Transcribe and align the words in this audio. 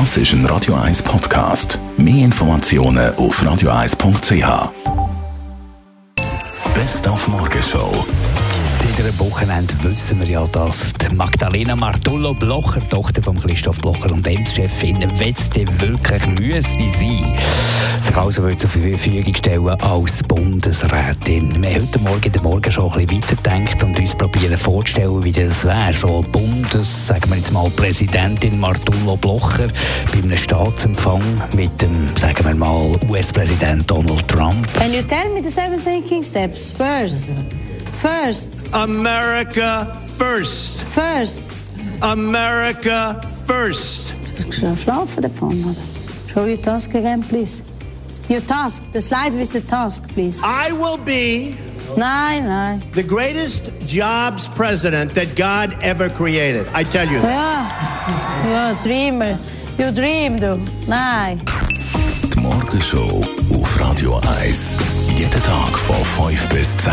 Das 0.00 0.16
ist 0.16 0.32
ein 0.32 0.44
Radio 0.46 0.74
1 0.74 1.04
Podcast. 1.04 1.78
Mehr 1.96 2.24
Informationen 2.24 3.14
auf 3.14 3.40
radio1.ch. 3.40 4.72
Best 6.74 7.06
auf 7.06 7.28
Morgenshow. 7.28 8.04
Seit 8.66 8.98
einem 8.98 9.16
Wochenende 9.20 9.72
wissen 9.84 10.18
wir 10.18 10.26
ja, 10.26 10.46
dass 10.48 10.92
die 10.94 11.14
Magdalena 11.14 11.76
Martullo 11.76 12.34
Blocher, 12.34 12.80
Tochter 12.88 13.22
von 13.22 13.38
Christoph 13.38 13.78
Blocher 13.78 14.10
und 14.10 14.26
Ems-Chefin, 14.26 15.00
Wetzte 15.20 15.64
wirklich 15.80 16.26
müsste 16.26 16.88
sein. 16.88 17.38
Sich 18.04 18.16
also 18.18 18.54
zur 18.54 18.68
Verfügung 18.68 19.34
stellen 19.34 19.66
als 19.66 20.22
Bundesrätin. 20.24 21.62
Wir 21.62 21.70
haben 21.70 21.88
heute 21.88 21.98
Morgen 22.00 22.22
in 22.22 22.32
der 22.32 22.42
Morgen 22.42 22.70
schon 22.70 22.92
ein 22.92 23.06
bisschen 23.06 23.22
weitergedacht 23.22 23.82
und 23.82 23.98
uns 23.98 24.14
probieren 24.14 24.58
vorzustellen, 24.58 25.24
wie 25.24 25.32
das 25.32 25.64
wäre. 25.64 25.94
So 25.94 26.22
Bundes, 26.30 27.06
sagen 27.06 27.30
wir 27.30 27.38
jetzt 27.38 27.50
mal, 27.50 27.70
Präsidentin 27.70 28.60
Martullo 28.60 29.16
Blocher 29.16 29.68
bei 30.12 30.18
einem 30.22 30.36
Staatsempfang 30.36 31.22
mit 31.54 31.80
dem, 31.80 32.06
sagen 32.18 32.44
wir 32.44 32.54
mal, 32.54 32.92
US-Präsident 33.08 33.90
Donald 33.90 34.28
Trump. 34.28 34.70
Can 34.74 34.92
you 34.92 35.00
tell 35.00 35.32
me 35.32 35.42
the 35.42 35.48
seven 35.48 35.80
thinking 35.80 36.22
steps? 36.22 36.70
First. 36.70 37.30
First. 37.96 38.74
America 38.74 39.96
first. 40.18 40.82
First. 40.90 41.70
America 42.00 43.18
first. 43.46 44.12
Schlafen 44.50 45.22
davon, 45.22 45.64
oder? 45.64 45.74
Show 46.30 46.44
your 46.44 46.60
task 46.60 46.94
again, 46.94 47.22
please. 47.22 47.62
Your 48.28 48.40
task. 48.40 48.82
The 48.92 49.00
slide 49.00 49.34
with 49.34 49.52
the 49.52 49.60
task, 49.60 50.08
please. 50.08 50.40
I 50.44 50.72
will 50.72 50.96
be 50.96 51.54
Nein, 51.96 52.44
nein. 52.46 52.82
the 52.92 53.02
greatest 53.02 53.70
jobs 53.86 54.48
president 54.48 55.12
that 55.14 55.36
God 55.36 55.76
ever 55.82 56.08
created. 56.08 56.66
I 56.74 56.84
tell 56.84 57.06
you 57.08 57.20
that. 57.20 57.30
Ja. 58.44 58.72
Ja, 58.72 58.82
Dreamer. 58.82 59.38
You 59.78 59.90
dream, 59.92 60.36
du. 60.38 60.58
Nein. 60.88 61.40
Die 62.34 62.40
Morgenshow 62.40 63.24
auf 63.52 63.78
Radio 63.80 64.20
1. 64.40 64.78
Jeden 65.16 65.42
Tag 65.42 65.76
von 65.78 65.96
5 66.30 66.48
bis 66.48 66.76
10. 66.78 66.92